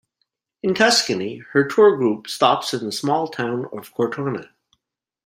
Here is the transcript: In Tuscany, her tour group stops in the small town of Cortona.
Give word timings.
In 0.63 0.73
Tuscany, 0.73 1.43
her 1.51 1.63
tour 1.67 1.95
group 1.95 2.27
stops 2.27 2.73
in 2.73 2.83
the 2.83 2.91
small 2.91 3.27
town 3.27 3.67
of 3.71 3.93
Cortona. 3.93 4.49